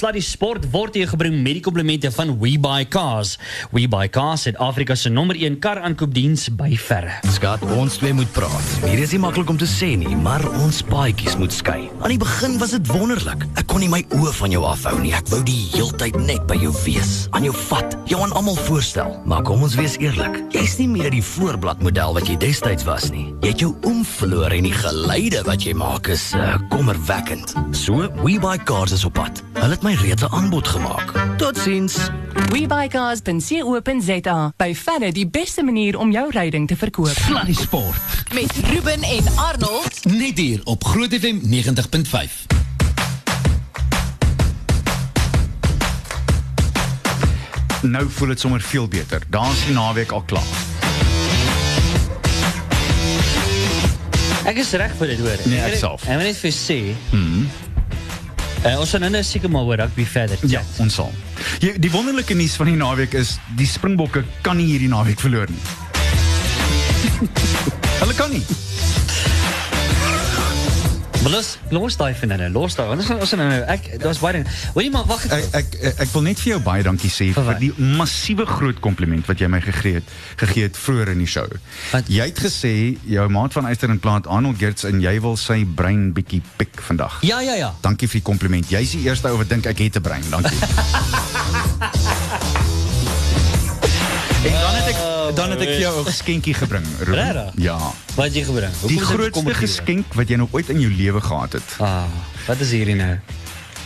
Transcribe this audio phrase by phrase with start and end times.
[0.00, 3.34] Sluddy Sport word hier gebring met die komplimente van WeBuyCars.
[3.74, 7.18] WeBuyCars het Afrika se nommer 1 kar aankoopdiens by verre.
[7.34, 8.70] Skat, ons twee moet praat.
[8.86, 11.90] Hier is nie maklik om te sê nie, maar ons paadjies moet skei.
[12.00, 13.44] Aan die begin was dit wonderlik.
[13.60, 15.12] Ek kon nie my oë van jou afhou nie.
[15.18, 19.12] Ek wou die heeltyd net by jou wees, aan jou vat, jou aan almal voorstel.
[19.28, 23.26] Maar kom ons wees eerlik, jy's nie meer die voorbladmodel wat jy destyds was nie.
[23.44, 27.52] Jy het jou oom verloor en die geluide wat jy maak is uh, kommerwekkend.
[27.76, 29.44] So, WeBuyCars is op pad.
[29.60, 31.12] Hulle het reeds 'n aanbod gemaak.
[31.36, 31.96] Totsiens.
[32.52, 34.52] WeBuyCars.co.za.
[34.56, 37.08] By verre die beste manier om jou ryding te verkoop.
[37.08, 37.96] Sluddy Sport.
[38.34, 40.04] Met Ruben en Arnold.
[40.04, 42.46] Net hier op Groot FM 90.5.
[47.82, 49.22] Nou voel dit sommer veel beter.
[49.28, 50.44] Daar's die naweek al klaar.
[54.44, 55.36] Ek is reg vir dit hoor.
[55.44, 56.02] Nee, ek self.
[56.08, 56.78] Ek wil net vir sê.
[57.10, 57.42] Mhm.
[58.60, 60.38] Uh, ons gaan seker maar oor rugby verder.
[60.52, 61.12] Ja, ons sal.
[61.60, 65.64] Die wonderlike nuus van die naweek is die Springbokke kan nie hierdie naweek verloor nie.
[68.00, 68.44] Hulle kan nie.
[71.22, 71.58] Maar los,
[71.96, 72.96] nou, vinden een loonstai.
[72.96, 74.46] Dat is een, ek, dat was Biden.
[74.74, 75.38] Wil wag wachten?
[75.52, 79.38] Ik, ek wil net voor jou baie dankie sê vir die massiewe groot compliment wat
[79.38, 81.46] jij mij gegee het vroeër in die show.
[82.06, 85.66] Jij het gesê jou maat van Eyster en Plant Arnold Gertz en jij wil sy
[85.74, 87.18] brein bietjie pik vandaag.
[87.20, 87.74] Ja ja ja.
[87.80, 88.68] Dankie vir die compliment.
[88.68, 90.24] Jij die eerste ou wat dink ek het 'n brein.
[90.30, 90.58] Dankie.
[94.48, 96.86] en dan het ek dan het ek vir jou 'n geskenkie gebring.
[97.08, 97.52] Regtig?
[97.56, 97.78] Ja.
[98.14, 98.72] Wat het jy gebring?
[98.86, 101.76] Die is dit grootste geskenk wat jy nog ooit in jou lewe gehad het.
[101.78, 102.04] Ah,
[102.46, 103.18] wat is hierdie nou?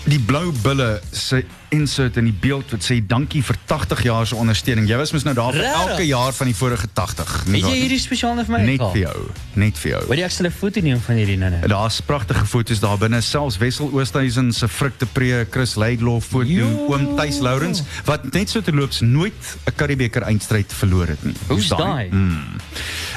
[0.05, 4.39] Die blou bulle se insert in die beeld wat sê dankie vir 80 jaar se
[4.39, 4.87] ondersteuning.
[4.89, 7.35] Jy was mos nou daar vir elke jaar van die vorige 80.
[7.47, 9.17] nie Het jy hierdie spesiaal vir my net vir jou,
[9.61, 10.03] net vir jou.
[10.11, 11.51] Wil jy ek sal 'n foto neem van hierdie nou?
[11.51, 11.69] nou?
[11.75, 17.17] Daar's pragtige foto's daar binne, selfs Wessel Oosthuizen se Frikte Pre, Chris Laidlaw foto, oom
[17.17, 19.35] Tuis Lourens wat net so terloops nooit
[19.67, 21.35] 'n Karibeker eindstryd verloor het nie.
[21.49, 22.09] Hoe's daai?
[22.11, 22.61] Mm.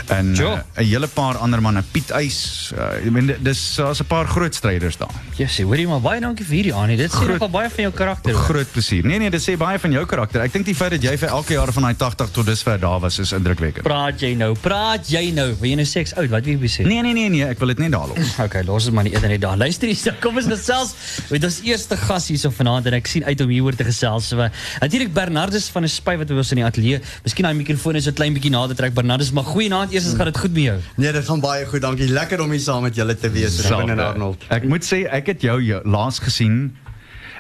[0.08, 4.06] En uh, 'n hele paar ander manne, Piet Eys, uh, ek meen dis daar's 'n
[4.06, 5.12] paar groot stryders daar.
[5.38, 6.96] Sê, hoorie maar baie dankie vir hierdie aan.
[6.96, 8.34] Dit sê nogal baie van jou karakter.
[8.48, 9.04] Groot plesier.
[9.04, 10.40] Nee nee, dit sê baie van jou karakter.
[10.46, 13.02] Ek dink die feit dat jy vir elke jaar van daai 80 tot dusver daar
[13.04, 13.84] was is indrukwekkend.
[13.84, 14.54] Praat jy nou?
[14.64, 15.50] Praat jy nou?
[15.60, 16.30] Wil jy nou seks oud?
[16.32, 16.86] Wat wil jy sê?
[16.88, 18.36] Nee nee nee nee, ek wil dit net daar los.
[18.48, 19.58] Okay, los dit maar nie eerder net daar.
[19.60, 20.94] Luister hier, kom ons gesels
[21.34, 24.32] met ons eerste gas hierso vanaand en ek sien uit om hieroor te gesels.
[24.32, 24.48] So
[24.80, 27.02] natuurlik Bernardus van 'n spy wat by ons in die ateljee.
[27.28, 28.94] Miskien daai mikrofoon is 'n klein bietjie nader trek.
[28.96, 29.92] Bernardus, maar goeienaand.
[29.92, 30.80] Eers gaan dit goed met jou.
[30.96, 31.82] Nee, dit gaan baie goed.
[31.82, 32.08] Dankie.
[32.08, 34.48] Lekker om hier saam met julle te wees, Ruben en Arnold.
[34.48, 36.72] Ek moet sê ek het jou jou laas gesien.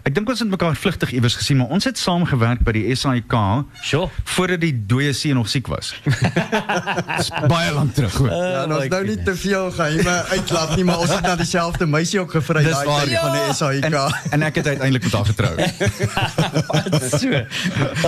[0.05, 2.95] Ek dink ons het mekaar vlugtig iewers gesien, maar ons het saam gewerk by die
[2.95, 3.33] SAIK
[3.81, 4.09] Sjoe.
[4.35, 5.93] voordat die dooie seun nog siek was.
[7.17, 8.29] Dis baie lank terug hoor.
[8.29, 11.35] Ja, en my ons nou nie te veel geheime uitlaat nie, maar ons het na
[11.39, 13.87] dieselfde meisie ook gevry daai tyd van die SAIK.
[13.89, 13.97] en,
[14.37, 15.53] en ek het uiteindelik met haar getrou.
[17.21, 17.41] so.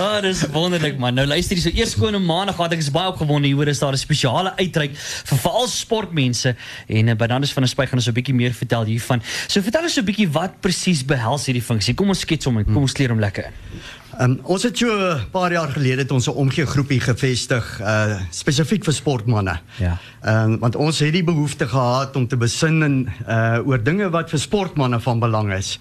[0.00, 1.18] Ah, dis wonderlik man.
[1.18, 2.76] Nou luister hier, so eers skone maandag gehad.
[2.78, 6.54] Ek is baie opgewonde hier hoor is daar 'n spesiale uitreik vir veral sportmense
[6.86, 9.22] en uh, Bernardus van der Spy gaan ons 'n bietjie meer vertel hiervan.
[9.48, 11.79] So vertel ons 'n bietjie wat presies behels hierdie funksie.
[11.96, 13.80] Kom ons skets hom en kom ons kleer hom lekker in.
[14.20, 18.20] Um, ons het so 'n paar jaar gelede het ons 'n omgee groepie gevestig uh
[18.30, 19.60] spesifiek vir sportmense.
[19.78, 19.98] Ja.
[20.22, 24.30] Um, want ons het die behoefte gehad om te besin in uh oor dinge wat
[24.30, 25.78] vir sportmense van belang is.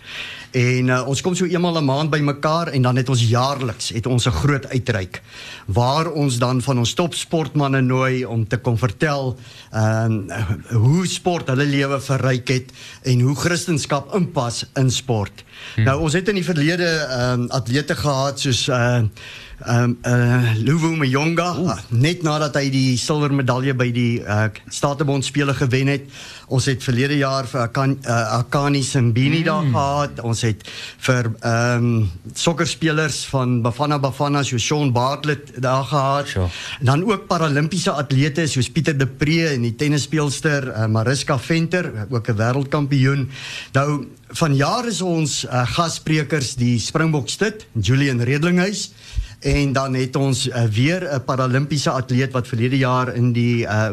[0.52, 4.06] En uh, ons kom so eenmal 'n maand bymekaar en dan het ons jaarliks het
[4.06, 5.22] ons 'n groot uitreik
[5.66, 9.38] waar ons dan van ons topsportmense nooi om te kom vertel
[9.74, 10.26] um
[10.72, 12.72] hoe sport hulle lewe verryk het
[13.04, 15.44] en hoe Christendom inpas in sport.
[15.76, 15.84] Hmm.
[15.84, 19.02] Nou ons het in die verlede um atlete gehad soos uh
[19.68, 25.88] um uh uh, net nadat hy die silwer medalje by die uh Statebond spele gewen
[25.88, 26.06] het.
[26.48, 29.46] Ons het verlede jaar vir Akan, uh, Akani Simbini mm.
[29.46, 30.22] daar gehad.
[30.24, 30.64] Ons het
[31.06, 36.28] vir um sokkerspelers van Bafana Bafana so Sean Bartlett daar gehad.
[36.28, 36.50] Sure.
[36.80, 42.30] Dan ook paralimpiese atlete soos Pieter de Pre en die tennisspeelster uh, Mariska Venter, ook
[42.30, 43.30] 'n wêreldkampioen.
[43.74, 48.92] Nou vanjaar is ons uh, gassprekers die Springbok stit, Julian Redlinghuis.
[49.40, 53.90] En dan het ons uh, weer 'n paralimpiese atleet wat verlede jaar in die uh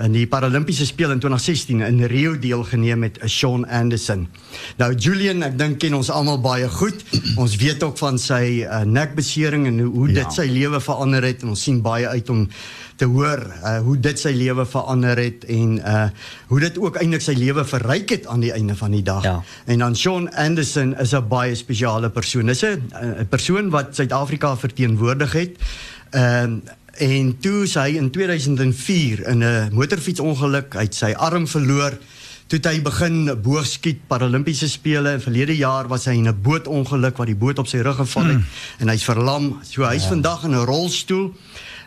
[0.00, 4.28] in die Paralimpiese spele in 2016 in Rio deelgeneem is Sean Anderson.
[4.78, 7.04] Nou Julian, ek dink ken ons almal baie goed.
[7.36, 10.14] Ons weet ook van sy uh, nekbesering en hoe, hoe Ja.
[10.22, 12.48] dit sy lewe verander het en ons sien baie uit om
[12.96, 16.08] te hoor uh, hoe dit sy lewe verander het en uh
[16.50, 19.22] hoe dit ook eintlik sy lewe verryk het aan die einde van die dag.
[19.24, 19.42] Ja.
[19.66, 22.46] En dan Sean Anderson is 'n baie spesiale persoon.
[22.46, 22.82] Dis 'n
[23.20, 25.56] 'n persoon wat Suid-Afrika verteenwoordig het.
[26.10, 26.58] Ehm
[27.00, 31.96] en toe is hy in 2004 in 'n motorfietsongeluk uit sy arm verloor
[32.50, 37.16] toe het hy begin boogskiet Paralimpiese spele en verlede jaar was hy in 'n bootongeluk
[37.16, 38.44] waar die boot op sy rug geval het mm.
[38.78, 39.60] en hy's verlam.
[39.62, 40.08] So hy's ja.
[40.08, 41.32] vandag in 'n rolstoel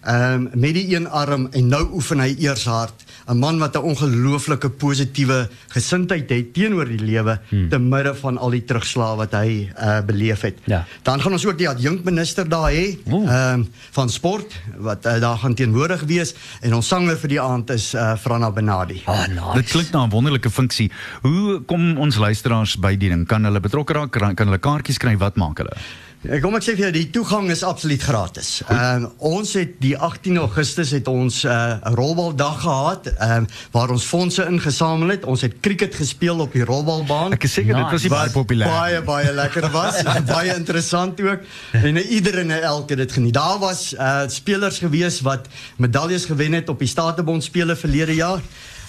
[0.04, 3.03] ehm um, met die een arm en nou oefen hy eers hard.
[3.28, 7.70] 'n Man wat 'n ongelooflike positiewe gesindheid het teenoor die lewe hmm.
[7.70, 10.58] te midde van al die terugslae wat hy uh, beleef het.
[10.66, 10.86] Ja.
[11.02, 15.38] Dan gaan ons ook die adjunkminister daar hê, ehm um, van sport wat uh, daar
[15.38, 19.02] gaan teenwoordig wees en ons sanger vir die aand is uh, Franna Benadi.
[19.06, 19.54] Ah, nice.
[19.54, 20.92] Dit klink na 'n wonderlike funksie.
[21.22, 23.28] Hoe kom ons luisteraars by die ding?
[23.28, 24.12] Kan hulle betrokke raak?
[24.12, 25.18] Kan kan hulle kaartjies kry?
[25.18, 25.78] Wat maak hulle?
[26.24, 28.62] Kom ek sê vir jou die toegang is absoluut gratis.
[28.72, 33.48] Ehm um, ons het die 18 Augustus het ons 'n uh, rolbaldag gehad ehm um,
[33.72, 35.25] waar ons fondse ingesamel het.
[35.25, 37.36] Ons het cricket gespeel op die rolbalbaan.
[37.36, 38.72] Ek is seker dit was baie populêr.
[38.72, 40.00] Baie baie lekker was.
[40.36, 41.44] baie interessant ook.
[41.72, 43.34] En uh, ieder en elke dit geniet.
[43.34, 48.40] Daar was uh, spelers gewees wat medaljes gewen het op die Statebond spele verlede jaar.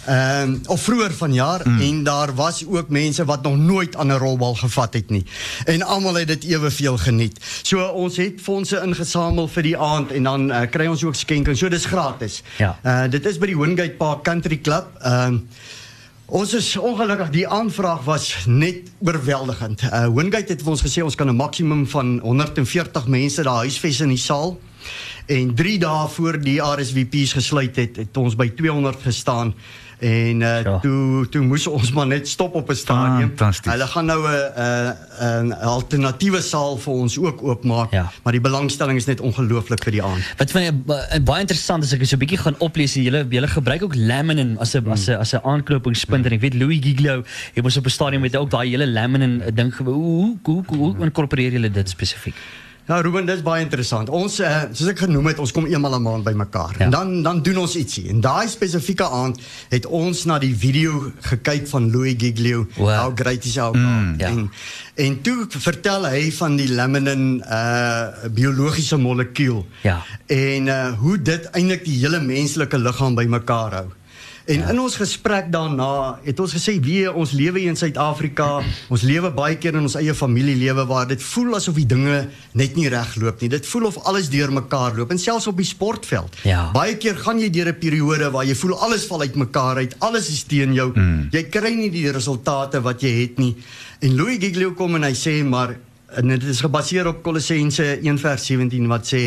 [0.06, 1.80] Ehm um, of vroeër vanjaar mm.
[1.80, 5.24] en daar was ook mense wat nog nooit aan 'n rolbal gevat het nie.
[5.64, 7.40] En almal het dit eweveel geniet.
[7.62, 11.56] So ons het fondse ingesamel vir die aand en dan uh, kry ons ook skenking.
[11.56, 12.42] So dis gratis.
[12.56, 12.78] Ja.
[12.84, 14.86] Uh dit is by die Wingate Park Country Club.
[15.00, 15.48] Ehm um,
[16.26, 19.82] Ons is ongelukkig die aanvraag was net oorweldigend.
[19.82, 24.00] Uh Wingate het vir ons gesê ons kan 'n maksimum van 140 mense daar huisves
[24.00, 24.60] in die saal.
[25.26, 29.54] En 3 dae voor die RSVP's gesluit het, het ons by 200 gestaan
[29.99, 30.79] en uh, Ja.
[30.79, 33.29] toe toe moes ons maar net stop op 'n stadion.
[33.37, 33.73] Fantasties.
[33.73, 38.11] Hulle gaan nou 'n 'n 'n alternatiewe saal vir ons ook oopmaak, Ja.
[38.23, 40.23] maar die belangstelling is net ongelooflik vir die aand.
[40.38, 40.52] Wat
[41.25, 44.58] baie interessant is ek is so 'n bietjie gaan oplees julle julle gebruik ook laminin
[44.58, 47.23] as 'n as 'n as 'n aanknopingspunt en ek weet Louis Giglio
[47.55, 50.96] het ons op 'n stadium met ook daai hele laminin ding hoe hoe hoe, hoe
[51.05, 52.35] inkorporeer julle dit spesifiek?
[52.84, 54.10] Ja, Ruben, is baie interessant.
[54.12, 56.75] Ons uh, soos ek genoem het, ons kom eenmal 'n maand bymekaar.
[56.76, 56.84] Ja.
[56.84, 58.10] En dan dan doen ons ietsie.
[58.12, 59.40] En daai spesifieke aand
[59.72, 62.92] het ons na die video gekyk van Louis Giglio, Wow.
[62.92, 63.81] How Great Is Our God.
[63.81, 64.28] Mm, ja.
[64.28, 64.50] En
[64.94, 69.66] en toe vertel hy van die laminin uh biologiese molekuul.
[69.82, 70.02] Ja.
[70.26, 73.88] En uh hoe dit eintlik die hele menslike liggaam bymekaar hou.
[74.44, 74.70] En ja.
[74.70, 78.58] in ons gesprek daarna het ons gesê wie ons lewe in Suid-Afrika,
[78.93, 82.19] ons lewe baie keer in ons eie familielewe waar dit voel asof die dinge
[82.52, 83.49] net nie reg loop nie.
[83.55, 86.37] Dit voel of alles deurmekaar loop en selfs op die sportveld.
[86.44, 86.67] Ja.
[86.76, 90.29] Baie keer gaan jy deur 'n periode waar jy voel alles val uitmekaar uit, alles
[90.29, 90.93] is teen jou.
[90.93, 91.29] Mm.
[91.32, 93.56] Jy kry nie die resultate wat jy het nie.
[94.00, 95.76] En Louis Giglio kom en hy sê maar
[96.14, 99.22] en dit is gebaseer op Kolossense 1:17 wat sê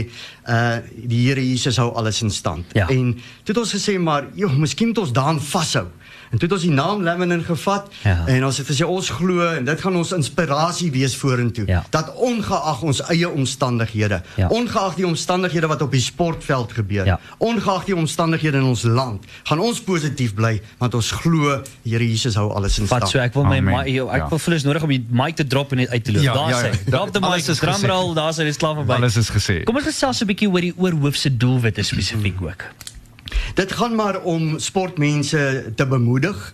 [0.50, 2.66] uh die Here Jesus hou alles in stand.
[2.74, 2.88] Ja.
[2.88, 3.14] En
[3.44, 5.88] toe het ons gesê maar joh, miskien moet ons daaraan vashou.
[6.32, 8.24] En toe het ons die naam Lemon gevat Ja.
[8.28, 11.66] en ons het gesê ons glo en dit gaan ons inspirasie wees vorentoe.
[11.68, 11.84] Ja.
[11.90, 14.48] Dat ongeag ons eie omstandighede, Ja.
[14.48, 17.20] ongeag die omstandighede wat op die sportveld gebeur, Ja.
[17.38, 22.36] ongeag die omstandighede in ons land, gaan ons positief bly want ons glo Here Jesus
[22.36, 23.02] hou alles in stand.
[23.02, 23.74] Wat so ek wil my Amen.
[23.76, 24.30] mic ek Ja.
[24.30, 26.24] wil voel is nodig om die mic te drop en net uit te loop.
[26.24, 26.72] Ja, daar ja, sê.
[26.86, 26.92] ja.
[26.98, 27.88] Drop the Alles mic, is drum gesê.
[27.88, 28.94] roll, daar sê dit klaar verby.
[28.94, 29.64] Alles is gesê.
[29.64, 32.64] Kom ons gesels 'n bietjie oor die oor hoof se doelwitte spesifiek ook.
[33.54, 36.54] Dit gaan maar om sportmense te bemoedig.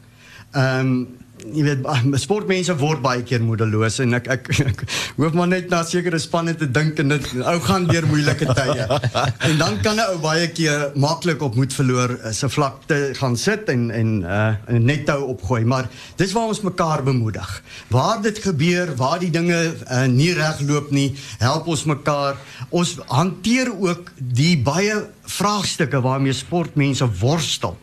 [0.51, 1.01] Ehm
[1.51, 1.87] jy weet
[2.23, 4.83] sportmense word baie keer moedeloos en ek ek, ek
[5.17, 8.87] hoef maar net na sekere spanne te dink en dit ou gaan deur moeilike tye.
[9.49, 12.99] en dan kan 'n ou baie keer maklik op moed verloor eh, se vlak te
[13.19, 17.49] gaan sit en en uh en net hou opgooi, maar dis waar ons mekaar bemoedig.
[17.89, 22.37] Waar dit gebeur, waar die dinge uh, nie reg loop nie, help ons mekaar.
[22.69, 27.77] Ons hanteer ook die baie vraagstukke waarmee sportmense worstel.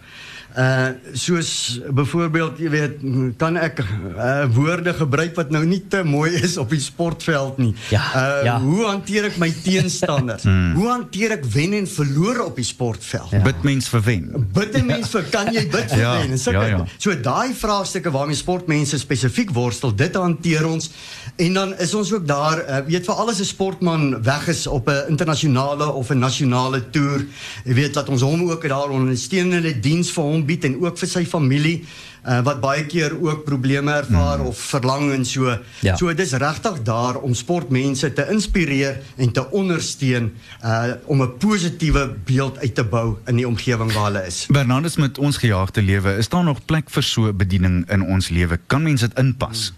[0.59, 2.95] Uh soos byvoorbeeld jy weet
[3.39, 7.75] kan ek uh, woorde gebruik wat nou nie te mooi is op die sportveld nie.
[7.91, 8.57] Ja, uh ja.
[8.61, 10.43] hoe hanteer ek my teenstanders?
[10.81, 13.31] Hoe hanteer ek wen en verloor op die sportveld?
[13.31, 13.43] Ja.
[13.45, 14.27] Bid mens vir wen.
[14.53, 16.31] Bid 'n mens vir kan jy bid vir Ja, wen?
[16.31, 16.87] En sulke- ja, ja.
[16.99, 20.91] So daai vraagstukke waarmee sportmense spesifiek worstel, dit hanteer ons
[21.37, 24.89] en dan is ons ook daar, uh, weet vir alles 'n sportman weg is op
[24.89, 27.25] 'n internasionale of 'n nasionale toer.
[27.65, 31.09] Jy weet dat ons hom ook daar ondersteunende diens vir hom bied en ook vir
[31.09, 31.81] sy familie
[32.27, 34.47] uh, wat baie keer ook probleme ervaar mm.
[34.51, 35.57] of verlang en so.
[35.81, 35.97] Ja.
[35.97, 40.33] So dis regtig daar om sportmense te inspireer en te ondersteun
[40.65, 44.47] uh, om 'n positiewe beeld uit te bou in die omgewing waar hulle is.
[44.49, 48.29] Bernardus met ons gejaagde lewe, is daar nog plek vir so 'n bediening in ons
[48.29, 48.59] lewe?
[48.67, 49.73] Kan mens dit inpas?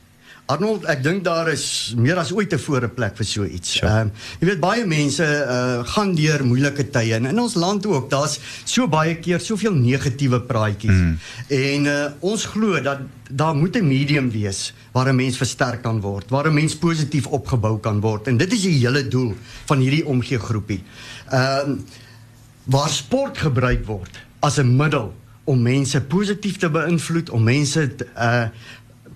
[0.52, 3.78] Arnold, ek dink daar is meer as ooit tevore plek vir so iets.
[3.80, 8.10] Ehm jy weet baie mense uh, gaan deur moeilike tye en in ons land ook.
[8.12, 10.98] Daar's so baie keer soveel negatiewe praatjies.
[10.98, 11.14] Mm.
[11.58, 11.96] En uh,
[12.32, 16.50] ons glo dat daar moet 'n medium wees waar 'n mens versterk kan word, waar
[16.50, 19.34] 'n mens positief opgebou kan word en dit is die hele doel
[19.66, 20.82] van hierdie omgee groepie.
[21.30, 21.80] Ehm
[22.64, 28.06] waar sport gebruik word as 'n middel om mense positief te beïnvloed, om mense te,
[28.16, 28.48] uh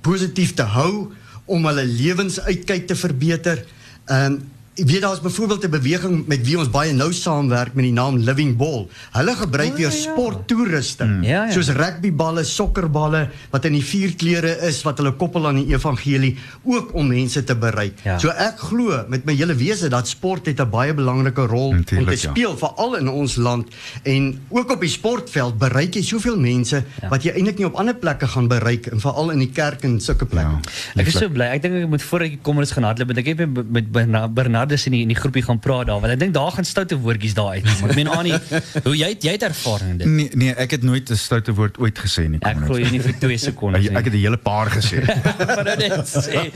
[0.07, 1.11] positief te hou,
[1.47, 3.65] om hulle lewensuitkyk te verbeter.
[4.07, 4.43] Ehm
[4.77, 8.17] Ek weet daar's byvoorbeeld 'n beweging met wie ons baie nou saamwerk met die naam
[8.19, 8.87] Living Ball.
[9.13, 9.91] Hulle gebruik O, weer ja.
[9.91, 11.25] sporttoerusting.
[11.25, 11.51] Ja, ja.
[11.53, 16.37] Soos rugbyballe, sokkerballe wat in die vier kleure is wat hulle koppel aan die evangelie
[16.65, 18.01] ook om mense te bereik.
[18.05, 18.19] Ja.
[18.19, 21.85] So ek glo met my hele wese dat sport het 'n baie belangrike rol om
[21.85, 22.17] te ja.
[22.17, 23.69] speel veral in ons land
[24.03, 27.09] en ook op die sportveld bereik jy soveel mense Ja.
[27.09, 30.01] wat jy eintlik nie op ander plekke gaan bereik en veral in die kerk en
[30.01, 30.51] sulke plekke.
[30.95, 31.01] Ja.
[31.01, 31.45] Ek is so bly.
[31.45, 33.93] Ek dink ek moet voordat ek kom ons gaan hardloop, want ek het met, met
[33.93, 34.29] Berna-
[34.67, 36.97] Bernardus in die in die groepie gaan praat daar, want ek dink daar gaan stoute
[36.99, 37.65] woordjies daar uit.
[37.81, 38.35] Maar ek meen Annie,
[38.87, 40.09] hoe jy het- jy het ervaring in dit.
[40.09, 42.41] Nee, nee, ek het nooit 'n stoute woord ooit gesê nie.
[42.43, 45.05] Ek jy nie vir 2 sekondes Ek, ek het 'n hele paar gesê.
[45.39, 46.51] maar nou net sê.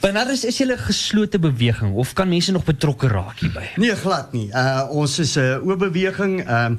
[0.00, 3.66] Bernardus, is jy 'n geslote beweging of kan mense nog betrokke raak hierby?
[3.76, 4.48] Nee, glad nie.
[4.52, 6.40] Uh ons is 'n uh, oop beweging.
[6.46, 6.76] Ehm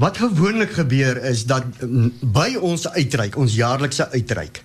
[0.00, 4.62] wat gewoonlik gebeur is dat mm, by ons uitreik, ons jaarlikse uitreik,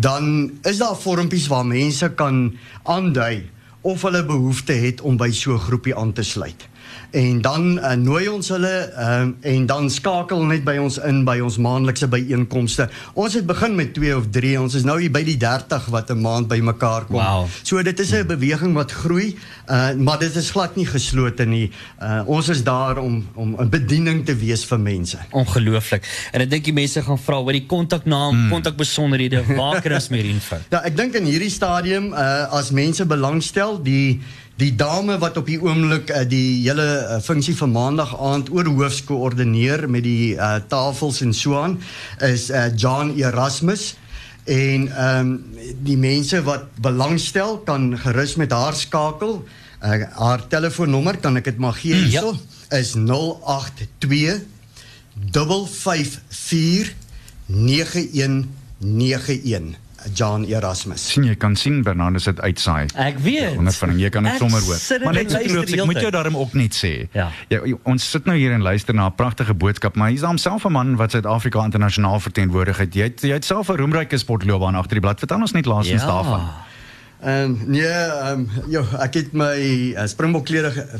[0.00, 2.56] dan is daar vormpies waar mense kan
[2.88, 3.44] aandui
[3.80, 6.68] of hulle behoefte het om by so 'n groepie aan te sluit.
[7.10, 11.40] En dan uh, nooi ons hulle um, en dan skakel net by ons in by
[11.42, 12.86] ons maandelikse byeenkomste.
[13.18, 16.10] Ons het begin met 2 of 3, ons is nou hier by die 30 wat
[16.10, 17.18] 'n maand bymekaar kom.
[17.18, 17.48] Wauw.
[17.62, 19.34] So dit is 'n beweging wat groei,
[19.66, 21.70] uh, maar dit is glad nie geslote nie.
[22.02, 25.18] Uh, ons is daar om om 'n bediening te wees vir mense.
[25.30, 26.06] Ongelooflik.
[26.32, 30.24] En ek dink die mense gaan vra oor die kontaknaam, kontakbesonderhede, waar kry ons meer
[30.24, 30.56] info?
[30.70, 34.20] Ja, ek dink in hierdie stadium uh, as mense belangstel, die
[34.60, 38.68] die dame wat op die oomblik uh, die hele uh, funksie van maandag aand oor
[38.68, 41.78] hoofs koördineer met die uh, tafels en so aan
[42.26, 43.94] is uh, John Erasmus.
[44.44, 45.44] En ehm um,
[45.84, 49.44] die mense wat belangstel kan gerus met haar skakel.
[49.80, 52.36] Uh, haar telefoonnommer kan ek dit maar gee Mm, hierso
[52.70, 54.40] is 082
[55.30, 56.94] 554
[57.46, 61.12] 9191 John Erasmus.
[61.12, 62.86] sien jy kan sien Bernardus het uitsaai.
[62.94, 63.56] Ek weet.
[63.56, 64.78] Ondervinding, jy kan dit sommer hoor.
[65.04, 67.08] Maar net so ek moet jou daarom ook net sê.
[67.12, 67.28] Ja.
[67.48, 70.72] Ja, ons sit nou hier en luister na 'n pragtige boodskap, maar hier's homself 'n
[70.72, 72.94] man wat Suid-Afrika internasionaal verteenwoordig het.
[72.94, 75.18] Jy het jy het self 'n roemryke sportloopbaan agter die blad.
[75.18, 76.40] Vertel ons net laasens daarvan.
[76.40, 76.69] Ehm
[77.66, 79.52] nee, ehm um, ja, ek het my
[79.92, 80.04] uh,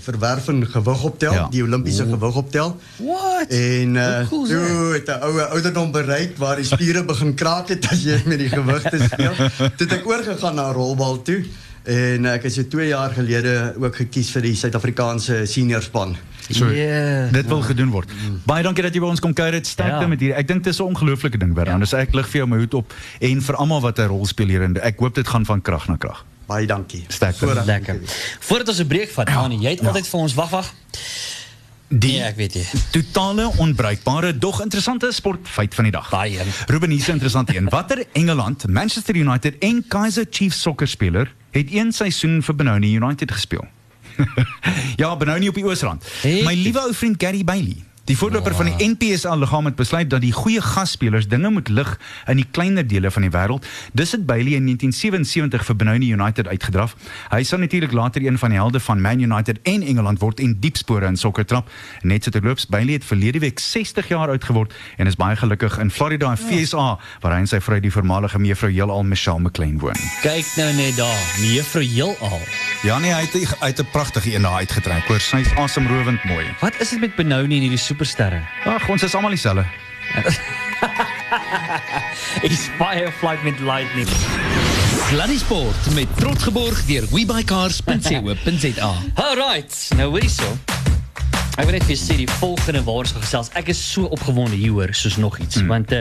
[0.04, 1.46] verwerf gewig optel, Ja.
[1.50, 2.76] die Olimpiese gewig optel.
[2.96, 3.48] What?
[3.48, 7.88] En uh, cool toe het 'n oue ouderdom bereik waar die spiere begin kraak het
[7.90, 9.32] as jy met die gewigte speel.
[9.76, 11.44] Toe het ek oorgegaan na rolbal toe
[11.84, 16.16] en ek is so 2 jaar gelede ook gekies vir die Suid-Afrikaanse seniorspan.
[16.50, 17.32] So, Yeah.
[17.32, 18.10] Dit wil gedoen word.
[18.44, 19.52] Baie dankie dat jy by ons kom kuier.
[19.52, 20.06] Dit sterkte Ja.
[20.06, 20.34] met hier.
[20.34, 21.78] Ek dink dit is 'n ongelooflike ding, Bernard.
[21.80, 24.46] Dus ek lig vir jou my hoed op en vir almal wat 'n rol speel
[24.48, 26.24] hier en ek hoop dit gaan van krag na krag.
[26.46, 27.04] Baie dankie.
[27.08, 27.38] Sterkte.
[27.46, 27.98] Voorreg om Lekker.
[28.40, 30.72] Voordat ons 'n breek vat, Annie, jy het altyd vir ons wag wag.
[31.92, 32.64] Die Nee, ek weet nie.
[32.90, 36.10] totale onbruikbare dog interessante sportfeit van die dag.
[36.10, 36.38] Baie.
[36.66, 37.68] Ruben hier 'n interessante een.
[37.68, 43.64] Watter Engeland, Manchester United en Kaizer Chiefs sokkerspeler het een seisoen vir Benoni United gespeel?
[44.96, 46.04] ja, Benoni op die Oosrand.
[46.22, 47.76] Het- My liewe ou vriend Gary Bailey.
[48.10, 51.92] Die voorloper van die NPSL liggaam het besluit dat die goeie gasspelers dinge moet lig
[52.26, 53.66] in die kleiner dele van die wêreld.
[53.94, 56.96] Dis het Bailey in 1977 vir Benoni United uitgedraf.
[57.30, 60.56] Hy sal natuurlik later een van die helde van Man United en Engeland word en
[60.58, 61.70] diep spore in sokker trap.
[62.02, 65.78] Net so terloops, Bailey het verlede week 60 jaar oud geword en is baie gelukkig
[65.78, 70.02] in Florida, FSA, waar hy en sy vrou die voormalige mevrou Heelal Michelle McLean woon.
[70.26, 72.42] Kyk nou net daar, mevrou heelal.
[72.82, 75.06] Ja nee, hy het hy het 'n pragtige een daar uitgetrek.
[75.06, 76.46] Hoor, sy's asemrowend mooi.
[76.60, 78.40] Wat is dit met Benoni en hierdie supersterre?
[78.64, 79.64] Ag, ons is almal dieselfde.
[82.48, 84.08] Inspire flight met lightning.
[85.10, 88.92] Sluddy Sport met trots geborg deur webycars.co.za.
[89.28, 90.79] Alright, nou hoorie so.
[91.60, 93.50] Ek wil net vir sê die volgende gaan gesels.
[93.58, 95.66] Ek is so opgewonde hieroor soos nog iets mm.
[95.68, 95.98] want uh,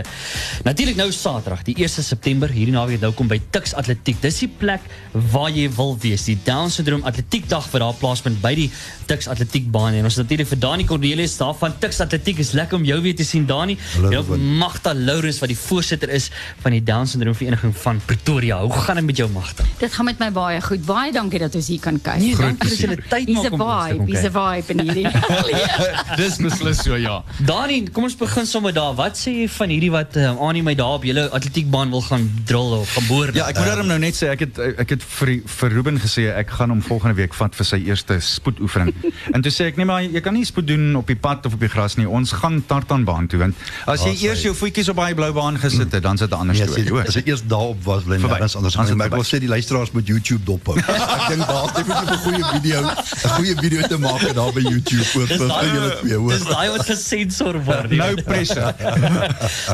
[0.63, 4.16] natuurlik nou Saterdag, die 1 September, hierdie naweek nou kom by Tuks Atletiek.
[4.24, 4.86] Dis die plek
[5.34, 6.24] waar jy wil wees.
[6.30, 8.70] Die Down Syndroom Atletiekdag wat daar plaasvind by die
[9.10, 12.39] Tuks Atletiekbaan en ons het natuurlik vir Dani Cornelius daar van Tuks Atletiek.
[12.39, 13.75] Is lekker om jou weer te sien Dani.
[14.00, 16.30] En ook Magda Lourens wat die voorsitter is
[16.63, 18.62] van die Down Syndroom Vereniging van Pretoria.
[18.63, 19.68] Hoe gaan dit met jou Magda?
[19.84, 20.88] Dit gaan met my baie goed.
[20.88, 22.00] Baie dankie dat ons hier kan.
[22.00, 24.86] Nee, dankie dat jy tyd maak om ons te kom vibe, hier's 'n vibe in
[24.88, 25.08] hierdie.
[26.20, 27.24] Dis beslis so ja.
[27.46, 28.94] Dani, kom ons begin sommer daar.
[28.98, 32.27] Wat sê jy van hierdie wat uh, Annie my daar op julle atletiekbaan wil gaan
[32.46, 33.32] drill of gaan boor?
[33.36, 36.27] Ja, ek moet daarom nou net sê ek het ek het vir vir Ruben gesê
[36.34, 38.94] ek gaan hom volgende week vat vir sy eerste spoedoefening.
[39.36, 41.53] en toe sê ek nee maar jy kan nie spoed doen op die pad of
[41.58, 42.08] op die gras nie.
[42.08, 45.58] Ons gaan tartanbaan toe want as jy Ah, eers jou voetjies op daai blou baan
[45.62, 46.84] gesit het, dan sit 'n ander Nee, storie.
[46.84, 47.06] as, hoor.
[47.08, 48.75] as ek eers daarop was, bly nêrens anders.
[48.75, 50.75] Het Maar ek wil sê die luisteraars moet YouTube dophou.
[51.18, 54.62] ek dink daar het definitief 'n goeie video, 'n goeie video te maak daar by
[54.62, 56.38] YouTube oor Dis daai twee, hoor.
[56.50, 57.91] Daai wat gesensor word.
[58.00, 58.59] Nou presse.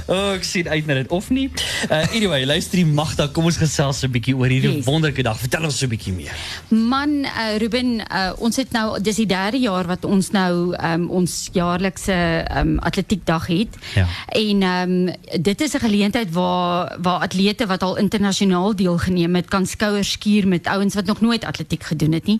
[0.05, 1.47] O, oh, ek sien uit na dit of nie.
[1.89, 4.85] Uh, anyway, luister die Magda, kom ons gesels 'n bietjie oor hierdie Yes.
[4.85, 5.38] wonderlike dag.
[5.39, 6.33] Vertel ons so 'n bietjie meer.
[6.69, 11.09] Man, uh, Ruben, uh, ons het nou dis die derde jaar wat ons nou um,
[11.09, 13.77] ons jaarlikse um, atletiekdag het.
[13.95, 14.07] Ja.
[14.35, 19.65] En um, dit is 'n geleentheid waar waar atlete wat al internasionaal deelgeneem het kan
[19.65, 22.39] skouers skuur met ouens wat nog nooit atletiek gedoen het nie.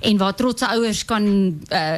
[0.00, 1.24] En waar trotse ouers kan
[1.68, 1.92] uh,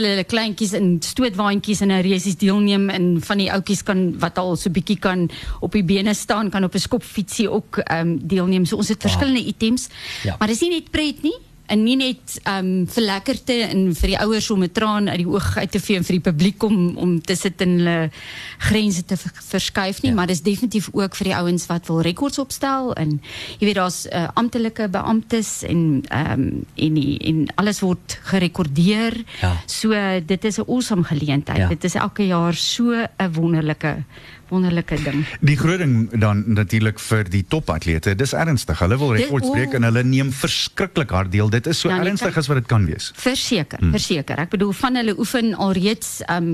[0.00, 4.38] vir hulle kleintjies in stootwaandjies en 'n resies deelneem en van die ouetjies kan wat
[4.38, 5.28] al so bietjie kan
[5.60, 8.64] op die bene staan kan op 'n skopfietsie ook um, deelneem.
[8.64, 9.88] So ons het verskillende items.
[10.22, 10.36] Ja.
[10.38, 11.36] Maar dis nie net pret nie
[11.70, 15.28] en nie net um vir lekkerte en vir die ouers om 'n traan uit die
[15.28, 18.10] oog uit te vee en vir die publiek om om te sit en hulle
[18.58, 20.14] grense te ver- verskuif nie, Ja.
[20.16, 23.20] maar dis definitief ook vir die ouens wat wil rekords opstel en
[23.58, 29.24] jy weet daar's uh, amptelike beamptes en um en die, en alles word gerekordeer.
[29.40, 29.56] Ja.
[29.66, 29.90] So
[30.26, 31.56] dit is 'n awesome geleentheid.
[31.58, 31.68] Ja.
[31.68, 34.04] Dit is elke jaar so 'n wonderlike
[34.50, 35.24] wonderlike ding.
[35.40, 38.78] Die groot ding dan natuurlik vir die topatlete, dis ernstig.
[38.82, 41.50] Hulle wil rekords breek en hulle neem verskriklik hard deel.
[41.52, 42.40] Dit is so ernstig kyk.
[42.42, 43.10] as wat dit kan wees.
[43.20, 43.94] Verseker, hmm.
[43.96, 44.40] verseker.
[44.44, 46.52] Ek bedoel van hulle oefen alreeds um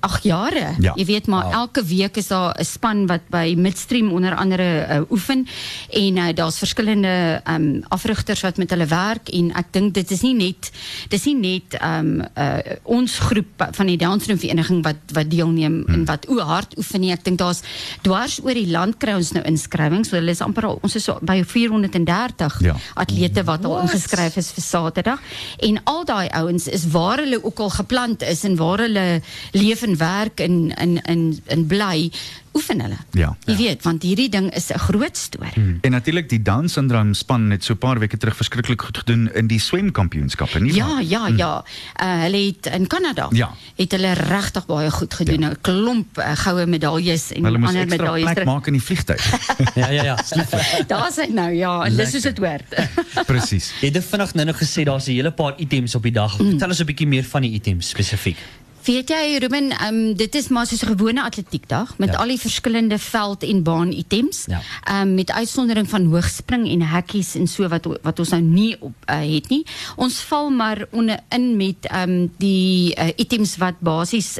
[0.00, 0.66] 8 jare.
[0.84, 0.94] Ja.
[0.98, 5.00] Jy weet maar elke week is daar 'n span wat by Midstream onder andere uh,
[5.10, 5.46] oefen
[5.90, 10.22] en uh, daar's verskillende um afrigters wat met hulle werk en ek dink dit is
[10.22, 10.70] nie net
[11.08, 15.82] dis nie net um uh, ons groep van die Down syndroom vereniging wat wat deelneem
[15.86, 15.94] hmm.
[15.94, 17.13] en wat o hard oefen nie.
[17.14, 17.62] Ek dink daar's
[18.04, 20.10] dwars oor die land kry ons nou inskrywings.
[20.10, 22.74] So hulle is amper al ons is so by 430 Ja.
[23.00, 25.20] atlete wat al ingeskryf is vir Saterdag.
[25.62, 29.20] En al daai ouens is waar hulle ook al geplant is en waar hulle
[29.52, 32.10] leef en werk en in in in bly,
[32.54, 32.96] oefen hulle.
[33.12, 33.36] Ja.
[33.46, 35.52] Jy weet, want hierdie ding is 'n groot storie.
[35.54, 35.78] Hmm.
[35.82, 39.30] En natuurlik die Down syndroom span het so 'n paar weke terug verskriklik goed gedoen
[39.34, 41.02] in die swemkampioenskappe, nie Ja, waar?
[41.02, 41.64] ja, ja.
[42.02, 43.50] Uh, hulle het in Kanada Ja.
[43.76, 45.44] het hulle regtig baie goed gedoen.
[45.44, 48.22] 'n Klomp uh, goue medaljes en Hulle ander medaljes.
[48.24, 48.46] plek terug.
[48.54, 49.22] maak in die vliegtyg.
[49.74, 50.16] Ja, ja, ja.
[50.86, 52.74] Daar's hy nou, ja, en dis soos dit hoort.
[53.26, 53.72] Presies.
[53.80, 56.38] Jy het vinnig nou nog gesê daar's 'n hele paar items op die dag.
[56.38, 56.48] Mm.
[56.50, 58.36] Vertel ons 'n bietjie meer van die items spesifiek.
[58.84, 62.16] Weet jy Ruben, um, dit is maar soos 'n gewone atletiekdag met Ja.
[62.16, 64.44] al die verskillende veld en baan items.
[64.46, 64.60] Ja.
[65.00, 68.92] Um, met uitsondering van hoogspring en hekkies en so wat wat ons nou nie op
[69.10, 69.66] uh, het nie.
[69.96, 74.38] Ons val maar onder in met um, die uh, items wat basies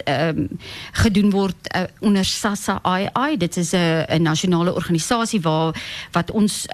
[0.93, 3.37] gedoen word uh, onder SASA II.
[3.37, 6.67] Dit is 'n nasionale organisasie waar wat ons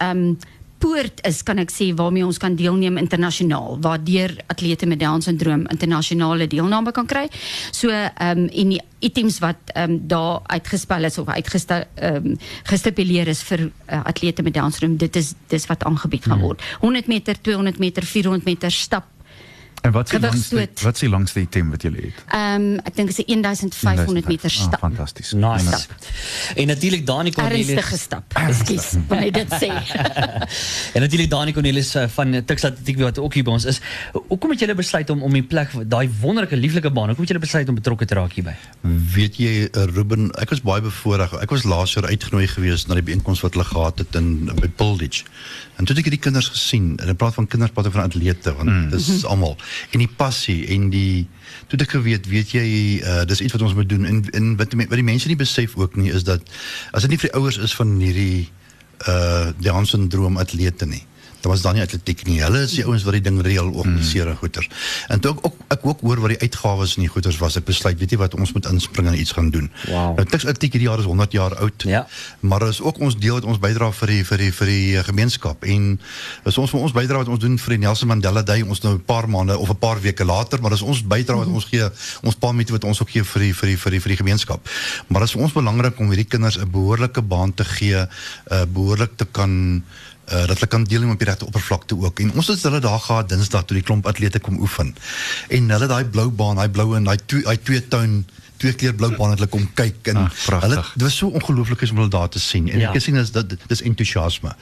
[0.81, 5.67] poort is kan ek sê waarmee ons kan deelneem internasionaal waardeur atlete met down syndroom
[5.73, 7.27] internasionale deelname kan kry.
[7.71, 12.33] So ehm um, en die items wat ehm um, daar uitgespel is of uitgestel ehm
[12.33, 12.37] um,
[12.73, 16.63] gestipuleer is vir uh, atlete met down syndroom dit is dis wat aangebied gaan word.
[16.81, 19.07] 100 meter, 200 meter, 400 meter stap.
[19.81, 20.83] En wat is die langste Gewigstoot.
[20.83, 22.19] wat is die langste item wat jy het?
[22.29, 24.79] Ehm um, ek dink dit is 'n 1500 meter Ah, stap.
[24.79, 25.33] fantasties.
[25.33, 25.87] Nice.
[26.55, 27.69] En natuurlik Dani Cornelis.
[27.69, 28.25] Ernstige stap.
[28.35, 29.71] Ekskuus, wil ek dit sê.
[30.95, 33.81] En natuurlik Dani Cornelis eh, van Tuks Atletiek wat ook hier by ons is.
[34.29, 37.45] Hoekom het julle besluit om om die plek daai wonderlike lieflike baan, hoekom het julle
[37.45, 38.55] besluit om betrokke te raak hierby?
[39.15, 41.33] Weet jy uh, Ruben, ek was baie bevoorreg.
[41.41, 44.69] Ek was laas jaar uitgenooi gewees na die byeenkoms wat hulle gehad het in by
[44.69, 45.25] Pulditch.
[45.77, 46.99] En toe het ek hierdie kinders gesien.
[47.01, 48.91] En in plaas van kinders praat van atlete want mm.
[48.91, 49.57] dis is almal.
[49.91, 51.29] En die passie en die
[51.71, 52.67] toe ek geweet, weet jy,
[53.03, 55.39] uh, dis iets wat ons moet doen en en wat die, wat die mense nie
[55.39, 56.43] besef ook nie is dat
[56.91, 58.49] as dit nie vir die ouers is van hierdie
[59.09, 61.05] uh Down syndroom atlete nie.
[61.41, 62.41] Dan was daar nie atletiek nie.
[62.43, 64.69] Hulle is die ouens wat die ding reël organiseer en goeters.
[65.09, 67.65] En toe ek ook ek ook hoor wat die uitgawes en die goeters was, ek
[67.65, 69.71] besluit, weet jy wat, ons moet inspring en iets gaan doen.
[69.87, 70.17] Wow.
[70.19, 71.87] Nou Tuks Atletiek hierdie jaar is 100 jaar oud.
[71.87, 72.07] Ja.
[72.41, 75.05] Maar is ook ons deel wat ons bydra vir die vir die vir die eh,
[75.07, 75.87] gemeenskap en
[76.45, 78.95] is ons vir ons bydra wat ons doen vir die Nelson Mandela Day ons nou
[78.95, 81.89] 'n paar maande of 'n paar weke later, maar dis ons bydra wat ons gee,
[82.23, 84.21] ons paar minute wat ons ook gee vir die vir die vir die vir die
[84.23, 84.61] gemeenskap.
[85.09, 88.07] Maar dit is vir ons belangrik om hierdie kinders 'n behoorlike baan te gee,
[88.51, 89.83] uh behoorlik te kan
[90.33, 92.21] uh, dat hulle kan deelneem op die regte oppervlakte ook.
[92.21, 94.95] En ons het hulle daar gehad Dinsdag toe die klomp atlete kom oefen.
[95.49, 98.25] En hulle daai blou baan, daai blou en daai twee daai twee toon
[98.61, 100.69] twee kleur blou baan het hulle kom kyk en Ag, pragtig.
[100.69, 102.69] hulle dit was so ongelooflik om hulle daar te sien.
[102.71, 102.89] En Ja.
[102.89, 104.53] ek gesien is dat dis entoesiasme.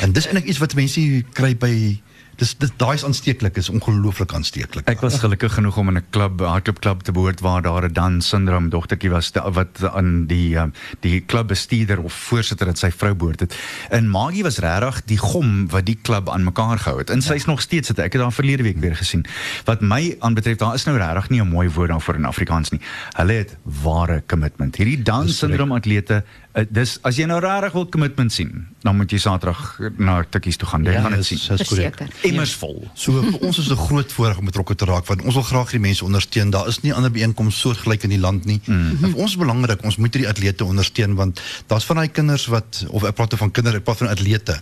[0.00, 1.98] En dis eintlik iets wat mense kry by
[2.38, 4.86] dis dit daai is aansteeklik, is ongelooflik aansteeklik.
[4.90, 7.92] Ek was gelukkig genoeg om in 'n klub, 'n hardloopklub te behoort waar daar 'n
[7.92, 10.64] Dan syndroom dogtertjie was te- wat aan die uh,
[11.00, 13.56] die klubbestuurder of voorsitter het sy vrou behoort het.
[13.90, 17.10] En Maggie was regtig die gom wat die klub aan mekaar gehou het.
[17.10, 17.98] En sy's nog steeds dit.
[17.98, 19.26] Ek het haar verlede week weer gesien.
[19.64, 22.80] Wat my aanbetref, daar is nou regtig nie 'n mooi woord daarvoor in Afrikaans nie.
[23.16, 24.76] Hulle het ware commitment.
[24.76, 26.24] Hierdie Dan syndroom atlete
[26.58, 28.50] Uh, dis as jy nou regtig wil commitment sien,
[28.82, 30.82] dan moet jy Saterdag na Tikkies toe gaan.
[30.84, 31.38] Jy Ja, gaan dit sien.
[31.38, 31.94] dis korrek.
[31.96, 32.30] Verseker.
[32.30, 32.80] Emmers vol.
[32.94, 35.70] So vir ons is 'n groot voorreg om betrokke te raak want ons wil graag
[35.70, 36.50] die mense ondersteun.
[36.50, 38.60] Daar is nie ander byeenkomste soortgelyk in die land nie.
[38.66, 38.98] Mm.
[39.04, 42.84] En vir ons belangrik, ons moet hierdie atlete ondersteun want daar's van daai kinders wat
[42.90, 44.60] of ek praat van kinders, ek praat van atlete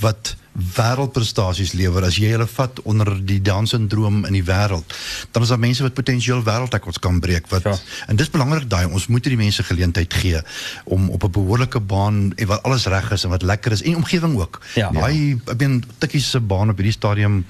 [0.00, 2.04] wat wêreldprestasies lewer.
[2.06, 4.94] As jy hulle vat onder die Down-sindroom in die wêreld,
[5.32, 7.76] dan is daar mense wat potensieel wêreldrekords kan breek wat Ja.
[8.08, 10.40] en dis belangrik daai ons moet hierdie mense geleentheid gee
[10.84, 13.96] om op 'n behoorlike baan en wat alles reg is en wat lekker is en
[13.96, 14.60] omgewing ook.
[14.74, 14.90] Ja.
[14.90, 17.44] Daai ek meen tikkies se baan op hierdie stadium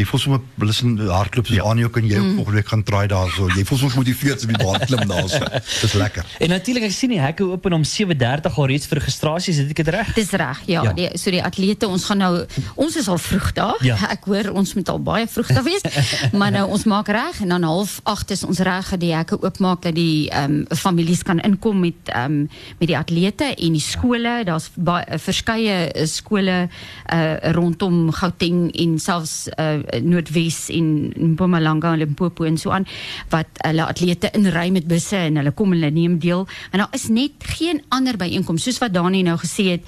[0.00, 1.64] Jy voel sommer hulle sien hardloop soos ja.
[1.68, 2.36] aan jou kan jy mm.
[2.38, 3.48] volgende week gaan try daarso.
[3.52, 5.40] Jy voel soms gemotiveerd om die baan klim daarso.
[5.82, 6.28] Dis lekker.
[6.40, 9.82] En natuurlik ek sien die hekke open om 7:30 al reeds vir registrasies, het ek
[9.82, 10.14] dit reg?
[10.16, 10.62] Dis reg.
[10.66, 10.90] Ja, Ja.
[10.90, 10.92] ja.
[10.96, 12.30] Die, so die atlete, ons gaan nou
[12.80, 13.84] ons is al vroeg daar.
[13.84, 13.98] Ja.
[14.16, 15.84] Ek hoor ons moet al baie vroeg daar wees.
[16.38, 19.38] maar nou ons maak reg en dan half 8 is ons reg dat die hekke
[19.42, 22.50] oopmaak dat die ehm um, families kan inkom met ehm um,
[22.80, 24.34] met die atlete en die skole.
[24.48, 26.68] Daar's baie verskeie eh, skole
[27.12, 32.86] uh rondom Gauteng en selfs uh Noordwes en Mpumalanga en Limpopo en so aan
[33.30, 36.46] wat hulle atlete inry met busse en hulle kom hulle neem deel.
[36.70, 39.82] En daar is net geen ander byeenkoms soos wat Dani nou gesê het,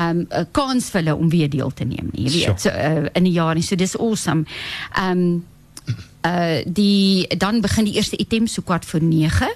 [0.00, 2.28] um 'n kans vir hulle om weer deel te neem nie.
[2.28, 3.62] Jy weet, so, uh, in 'n jaar nie.
[3.62, 4.44] So dis awesome.
[4.98, 5.44] Um
[6.26, 9.48] uh die dan begin die eerste item so kwart voor 9.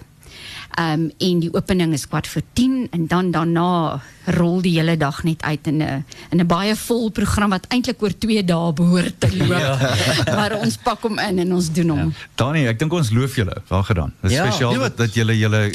[0.78, 5.22] Um en die opening is kwart voor 10 en dan daarna rol die hele dag
[5.24, 9.14] net uit in 'n in 'n baie vol program wat eintlik oor 2 dae behoort
[9.20, 9.48] te loop.
[9.58, 9.94] Ja.
[10.38, 12.14] maar ons pak hom in en ons doen hom.
[12.34, 13.56] Dani, ek dink ons loof julle.
[13.68, 14.12] Wel gedaan.
[14.22, 14.44] Dis Ja.
[14.46, 15.70] spesiaal Ja, dat, dat julle julle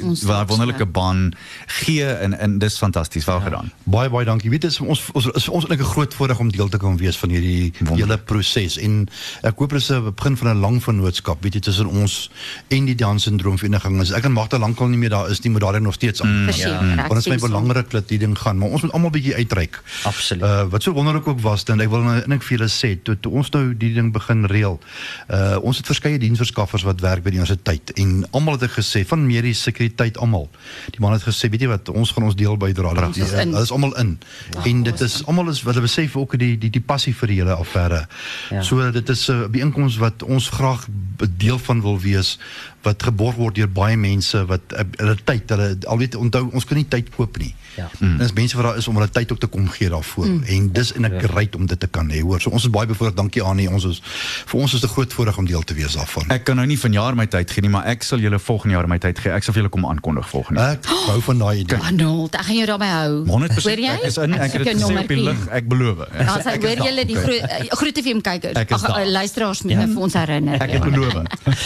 [0.48, 1.34] wonderlike baan
[1.66, 3.26] gee en en dis fantasties.
[3.26, 3.72] Wel gedaan.
[3.84, 4.50] Baie baie dankie.
[4.50, 7.18] Weet is ons ons is ons eintlik 'n groot voorreg om deel te kan wees
[7.18, 9.08] van hierdie hele proses en
[9.44, 12.30] ek hoop dit is 'n begin van 'n lang vennootskap, weet jy, tussen ons
[12.68, 14.00] en die Down-sindroom vereniging.
[14.02, 16.46] As ek en Magda lankal nie meer daar is nie, moet daar nog steeds aan.
[16.46, 16.96] Verseker, Ja.
[17.08, 19.82] Want dit is my belangrik dat die ding gaan, maar ons moet almal bietjie uitreik.
[20.04, 20.44] Absoluut.
[20.44, 23.16] Uh wat so wonderlik ook was, dan ek wil nou eintlik vir julle sê, toe,
[23.20, 24.80] toe ons nou die ding begin reël.
[25.30, 29.06] Uh ons het verskeie diensverskaffers wat werk by die universiteit en almal het ek gesê
[29.08, 30.50] van mediese sekuriteit almal.
[30.92, 32.94] Die man het gesê, weet jy wat, ons gaan ons deel bydra.
[33.08, 33.32] Dit is.
[33.32, 34.18] Dit is almal in.
[34.64, 37.56] En dit is almal is hulle besef ook die die die passie vir die hele
[37.56, 38.06] affære.
[38.52, 38.64] Ja.
[38.64, 42.38] So dit is 'n byeenkoms wat ons graag 'n deel van wil wees
[42.86, 46.66] wat geborg word deur baie mense wat uh, hulle tyd, hulle al weet onthou ons
[46.66, 47.54] kan nie tyd koop nie.
[47.76, 47.90] Ja.
[48.00, 48.18] Mm.
[48.22, 50.26] Dis mense wat daar is om hulle tyd ook te kom gee daarvoor.
[50.26, 50.44] Mm.
[50.56, 52.42] En dis en ek great om dit te kan hê, hoor.
[52.42, 53.18] So ons is baie bevoorreg.
[53.18, 53.68] Dankie Annie.
[53.70, 54.02] Ons is
[54.46, 56.30] vir ons is dit 'n groot voorreg om deel te wees daarvan.
[56.30, 58.88] Ek kan nou nie vanjaar my tyd gee nie, maar ek sal julle volgende jaar
[58.88, 59.32] my tyd gee.
[59.32, 60.72] Ek sal vir julle kom aankondig volgende jaar.
[60.72, 61.80] Ek hou van daai idee.
[61.80, 63.26] Arnold, ek gaan jou daarbey hou.
[63.26, 63.94] 100% Hoor jy?
[63.96, 65.98] ek is in, ek het Soek dit gesê op die lig, ek beloof.
[66.18, 68.56] Dan sê hoor julle die groot uh, groot FM kykers.
[68.56, 69.88] Ek is Ag uh, luisteraars moet ja.
[69.88, 70.62] vir ons herinner.
[70.62, 71.14] Ek het beloof.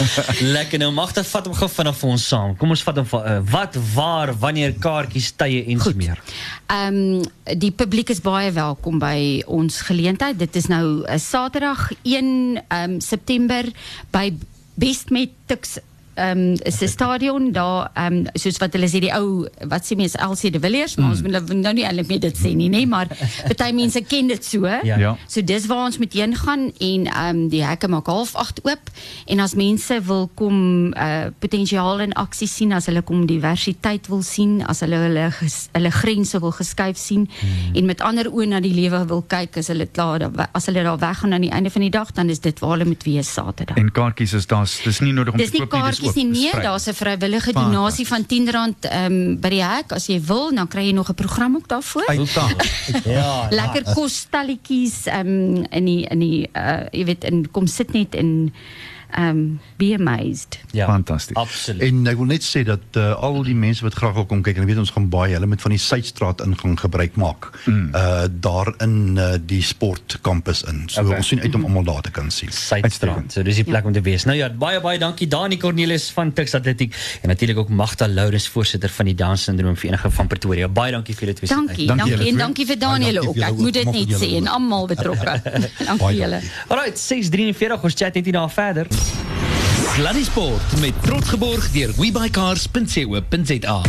[0.56, 2.56] Lekker nou mag dit vat hom gou vinnig vir ons saam.
[2.60, 6.22] Kom ons vat hom vir uh, wat waar wanneer kaartjies tye en so meer.
[6.70, 7.22] Ehm
[7.60, 10.38] die publiek is baie welkom by ons geleentheid.
[10.38, 13.66] Dit is nou 'n Saterdag 1 ehm September
[14.10, 14.32] by
[14.74, 15.78] Bestmet Tuks
[16.20, 19.84] ehm um, is 'n stadion daar ehm um, soos wat hulle sê die ou wat
[19.84, 22.54] sê mense LC de Villiers maar ons moet nou- nou nie eintlik meer dit sê
[22.54, 23.06] nie nê maar
[23.46, 24.98] party mense ken dit so Ja.
[24.98, 25.16] Ja.
[25.26, 28.60] so dis waar ons moet heen gaan en ehm um, die hekke maak half 8
[28.64, 28.90] oop
[29.26, 34.22] en as mense wil kom uh potensiaal in aksie sien as hulle kom diversiteit wil
[34.22, 37.74] sien as hulle hulle ges, hulle grense wil geskuif sien hmm.
[37.76, 40.98] en met ander oë na die lewe wil kyk as hulle klaar as hulle daar
[40.98, 43.76] weggaan aan die einde van die dag dan is dit waar hulle moet wees Saterdag
[43.76, 46.32] En kaartjies is daar's dis nie nodig om Dis te koop nie, dis kaartjies oop.
[46.32, 48.44] nie, nee, daar's 'n vrywillige donasie van R10
[48.80, 51.68] ehm um, by die hek as jy wil, dan kry jy nog 'n program ook
[51.68, 52.06] daarvoor.
[52.06, 52.54] Uitdaag.
[53.04, 53.46] Ja.
[53.50, 58.14] Lekker kosstalletjies ehm um, in die in die uh jy weet in kom sit net
[58.14, 58.52] in
[59.18, 60.58] um, be amazed.
[60.72, 60.86] Ja.
[60.86, 61.36] Fantasties.
[61.36, 61.82] Absoluut.
[61.82, 64.56] En ek wil net sê dat uh, al die mense wat graag wil kom kyk
[64.60, 67.50] en ek weet ons gaan baie, hulle moet van die Suidstraat ingang gebruik maak.
[67.66, 67.90] Mm.
[67.94, 70.84] Uh daar in uh, die sportkampus in.
[70.88, 71.16] So Okay.
[71.16, 72.50] ons sien uit om almal daar te kan sien.
[72.52, 73.32] Suidstrand.
[73.32, 74.24] So dis die plek om te wees.
[74.28, 78.48] Nou ja, baie baie dankie Dani Cornelis van Tuks Atletiek en natuurlik ook Magda Lourens
[78.48, 80.68] voorsitter van die Down syndroom vereniging van Pretoria.
[80.68, 81.50] Baie dankie vir julle twee.
[81.50, 83.36] Dankie, Dankie dankie, en dankie vir Daniel ook.
[83.36, 85.36] Ek moet dit net sê en almal betrokke.
[85.90, 86.40] dankie julle.
[86.68, 88.86] Alright, 6:43 ons chat net hier na verder.
[89.94, 93.80] Sluddy Sport met trots geborg deur webycars.co.za.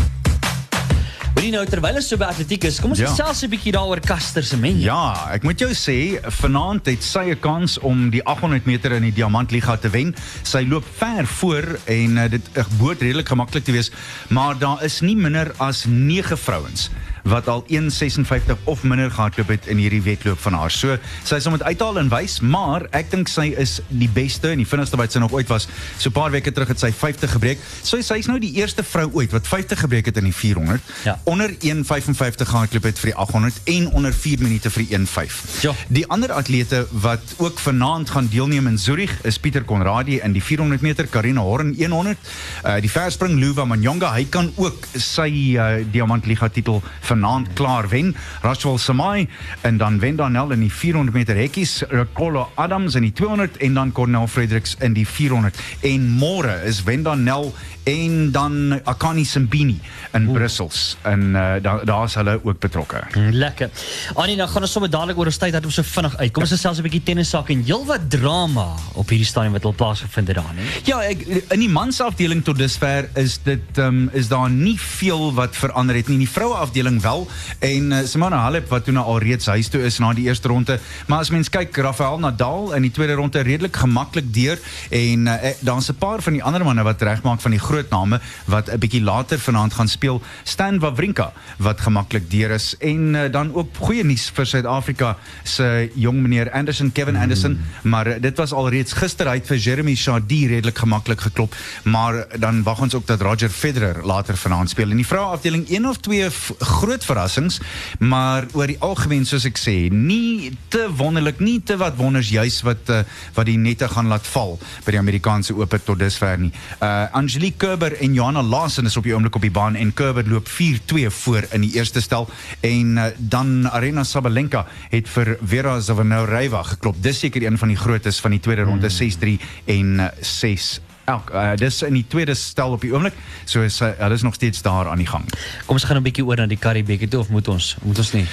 [1.32, 3.08] Hoorie nou terwyl ons so by atletiek is, kom ons Ja.
[3.10, 4.84] gesels 'n bietjie daaroor Caster Semenya.
[4.86, 9.02] Ja, ek moet jou sê, vanaand het sy 'n kans om die 800 meter in
[9.04, 10.16] die Diamantliga te wen.
[10.44, 13.92] Sy loop ver voor en uh, dit uh, behoort redelik gemaklik te wees,
[14.30, 16.90] maar daar is nie minder as 9 vrouens
[17.24, 20.72] wat al 1.56 of minder gehardloop het in hierdie wedloop van haar.
[20.72, 24.62] So sy sal moet uithaal en wys, maar ek dink sy is die beste en
[24.62, 25.68] die vinnigste wat sy nog ooit was.
[25.98, 27.60] So 'n paar weke terug het sy 50 gebreek.
[27.84, 30.82] So sy's nou die eerste vrou ooit wat 50 gebreek het in die 400.
[31.04, 31.20] Ja.
[31.24, 35.62] Onder 1.55 gehardloop het vir die 800 en onder 4 minute vir die 1.5.
[35.62, 35.74] Ja.
[35.88, 40.44] Die ander atlete wat ook vanaand gaan deelneem in Zurich is Pieter Conradie in die
[40.44, 42.18] 400 meter, Karina Horn 100.
[42.66, 48.16] Uh die verspring Luva Manyonga, hy kan ook sy uh, diamantliga titel vanaand klaar wen.
[48.42, 49.28] Rachel Samai
[49.68, 53.74] en dan Wenda Nel in die 400 meter hekkies, Ricolo Adams in die 200 en
[53.74, 55.60] dan Cornel Fredericks in die 400.
[55.88, 57.52] En môre is Wenda Nel
[57.84, 59.80] en dan Akani Simbini
[60.14, 63.02] in Brussels en uh, daar daar's hulle ook betrokke.
[63.32, 63.70] Lekker.
[64.14, 66.32] Annie, dan gaan ons sommer dadelik oor ons tyd dat ons so vinnig uit.
[66.32, 70.28] Kom ons gesels 'n bietjie tennissak en heelwat drama op hierdie stadium wat al plaasgevind
[70.28, 70.56] het daar.
[70.86, 75.56] Ja, ek, in die mansafdeling tot dusver is dit um, is daar nie veel wat
[75.56, 76.20] verander het nie.
[76.22, 77.28] In die vroueafdeling wel.
[77.60, 80.48] En uh, Simona Halep wat toe nou al reeds huis toe is na die eerste
[80.48, 84.60] ronde, maar as mens kyk Rafael Nadal in die tweede ronde redelik gemaklik deur.
[84.90, 88.20] En uh, daar's 'n paar van die ander manne wat regmaak van die groot name
[88.46, 90.22] wat 'n bietjie later vanaand gaan speel.
[90.44, 92.76] Stan Wawrinka wat gemaklik deur is.
[92.80, 98.20] En uh, dan ook goeie nuus vir Suid-Afrika se jong meneer Anderson Kevin Anderson, maar
[98.22, 102.94] dit was alreeds gister uit vir Jeremy Chardy redelik gemaklik geklop, maar dan wag ons
[102.96, 104.90] ook dat Roger Federer later vanaand speel.
[104.90, 106.52] In die vroueafdeling een of twee v-
[106.92, 107.60] groot verrassings,
[108.04, 112.60] maar oor die algemeen soos ek sê, nie te wonderlik, nie te wat wonders juis
[112.68, 113.04] wat uh,
[113.38, 116.52] wat die nette gaan laat val by die Amerikaanse Ope tot dusver nie.
[116.82, 120.28] Uh Angelique Kerber en Johanna Lawson is op die oomblik op die baan en Kerber
[120.28, 122.28] loop 4-2 voor in die eerste stel
[122.66, 127.00] en uh, dan Arena Sabalenka het vir Vera Zavanaureva geklop.
[127.04, 129.38] Dis seker een van die grootes van die tweede ronde 6-3
[129.72, 133.14] en uh, 6 Elk, uh, dis in die tweede stel op die oomblik.
[133.46, 135.26] So is uh, hulle is nog steeds daar aan die gang.
[135.66, 137.76] Kom ons gaan 'n bietjie oor na die Karibeker toe of moet ons?
[137.82, 138.28] Moet ons nie?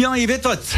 [0.00, 0.70] Ja, jy weet wat.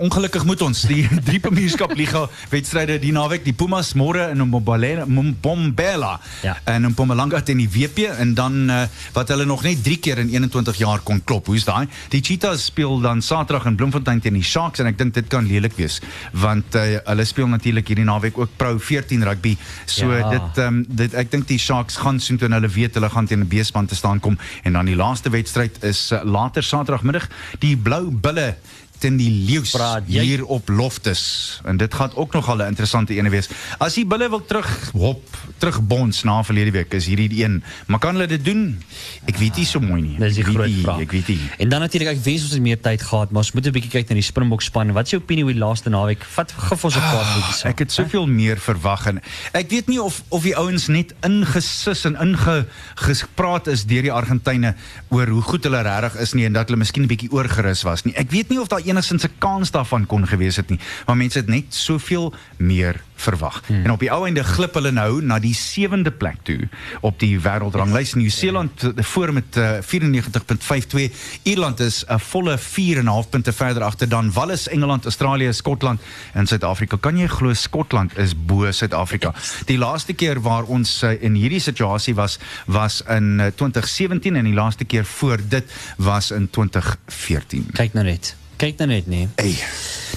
[0.00, 6.14] Ongelukkig moet ons die drie Premierskap Liga wedstryde die naweek, die Pumas môre in Mbombela,
[6.42, 6.54] Ja.
[6.64, 8.78] en in Mpumalanga teen die WP en dan uh,
[9.14, 11.46] wat hulle nog net 3 keer in 21 jaar kon klop.
[11.52, 11.84] Hoe's daai?
[12.10, 15.44] Die Cheetahs speel dan Saterdag in Bloemfontein teen die Sharks en ek dink dit kan
[15.46, 16.00] lelik wees
[16.32, 19.54] want uh, hulle speel natuurlik hierdie naweek ook Pro 14 rugby.
[19.86, 20.30] So Ja.
[20.32, 23.26] dit ehm um, dit ek dink die Sharks gaan soen toe hulle weet hulle gaan
[23.28, 27.28] teen 'n B-span te staan kom en dan die laaste wedstryd is uh, later Saterdagmiddag
[27.60, 28.54] die Blou Bulle
[29.04, 30.22] teen die leeu's Praat jy?
[30.24, 33.48] hier op Loftus en dit gaan ook nog 'n interessante ene wees.
[33.78, 35.22] As die bulle wil terug hop,
[35.58, 37.62] terug bons na verlede week is hierdie die een.
[37.86, 38.82] Maar kan hulle dit doen?
[39.26, 40.18] Ek weet nie so mooi nie.
[40.18, 41.00] Dis die groot vraag.
[41.00, 41.38] Ek weet nie.
[41.58, 43.90] En dan natuurlik ek wens ons het meer tyd gehad, maar ons moet 'n bietjie
[43.90, 44.92] kyk na die Springbok span.
[44.92, 46.24] Wat is jou opinie oor die laaste naweek?
[46.24, 47.64] Vat gif ons 'n paar minutjies.
[47.64, 49.20] Ah, Ek het soveel meer verwag en
[49.52, 54.12] ek weet nie of of die ouens net ingesis en inge gespraat is deur die
[54.12, 54.74] Argentyne
[55.10, 58.04] oor hoe goed hulle regtig is nie en dat hulle miskien 'n bietjie oorgerus was
[58.04, 58.14] nie.
[58.16, 61.38] Ek weet nie of daar enigstens 'n kans daarvan kon gewees het nie, maar mense
[61.38, 63.62] het net soveel meer verwag.
[63.66, 63.84] Hmm.
[63.84, 66.68] En op die ou einde glip hulle nou na die sewende plek toe
[67.00, 68.14] op die wêreldranglys.
[68.18, 71.14] Nieu-Seeland eh, voor met uh, 94.52.
[71.42, 76.00] Ierland is 'n volle 4.5 punte verder agter dan Wallis, Engeland, Australië, Skotland
[76.32, 76.96] en Suid-Afrika.
[76.96, 79.34] Kan jy glo Skotland is bo Suid-Afrika?
[79.64, 84.44] Die laaste keer waar ons uh, in hierdie situasie was was in uh, 2017 en
[84.44, 85.64] die laaste keer voor dit
[85.96, 87.66] was in 2014.
[87.72, 88.36] Kyk nou net.
[88.60, 89.26] Kyk nou net, nee.
[89.40, 89.56] Hey,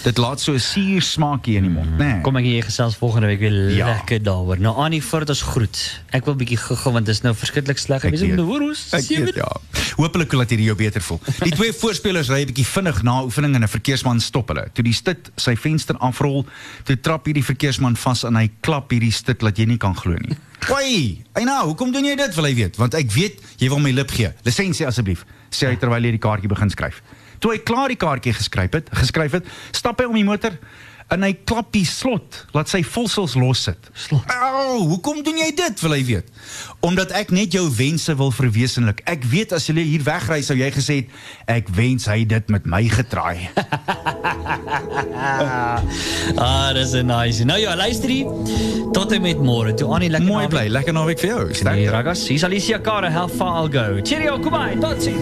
[0.04, 2.06] dit laat so 'n suur smaakie in die mond, né?
[2.14, 2.22] Nee.
[2.22, 3.88] Kom ek hier gesels volgende week weer Ja.
[3.88, 4.60] lekker daaroor.
[4.60, 6.02] Nou Annie voordat ons groet.
[6.12, 8.04] Ek wil bietjie gou want dit is nou verskriklik sleg.
[8.06, 8.38] Ek weet.
[8.40, 8.94] hoor ons.
[8.94, 9.48] Ek weet, ja.
[9.98, 11.20] Hoopelik laat hierdie jou beter voel.
[11.44, 14.70] Die twee voorspelers ry bietjie vinnig na oefening en 'n verkeersman stop hulle.
[14.74, 16.46] Toe die stit sy venster afrol,
[16.84, 20.14] toe trap hierdie verkeersman vas en hy klap hierdie stit laat jy nie kan glo
[20.14, 20.38] nie.
[20.70, 22.36] Hoi, Eina, hoekom doen jy dit?
[22.36, 22.76] Wil hy weet?
[22.78, 24.32] Want ek weet jy wil my lip gee.
[24.44, 27.02] Lisensie asseblief, sê hy terwyl hy die kaartjie begin skryf.
[27.40, 30.58] Toe hy klaar die kaartjie geskryf het, geskryf het, stap hy om die motor
[31.10, 33.80] en hy klap die slot, laat sy volsels los sit.
[33.96, 34.28] Slot.
[34.28, 36.28] Au, hoekom doen jy dit, wil hy weet?
[36.84, 39.00] Omdat ek net jou wense wil verwesenlik.
[39.08, 41.08] Ek weet as jy hier wegry sou jy gesê het
[41.48, 43.48] ek wens hy dit met my getraai.
[46.38, 47.44] Ah, dis 'n nice.
[47.44, 48.28] Nou ja, luister hier.
[48.92, 49.74] Tot en met môre.
[49.74, 51.46] Toe Annie lekker Mooi bly, lekker naweek vir jou.
[51.46, 51.90] Nee, Sterkte.
[51.90, 52.28] ragas.
[52.28, 54.00] Hier is Alicia Cara, how far I'll go.
[54.04, 54.76] Cheerio, kom by.
[54.80, 55.16] Tot ziens.